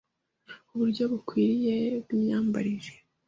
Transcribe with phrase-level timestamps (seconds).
[0.73, 2.93] uburyo bukwiriye bw’imyambarire,